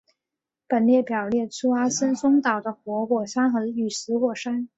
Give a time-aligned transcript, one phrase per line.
[0.67, 4.67] 本列表列出阿森松岛的活火山与死火山。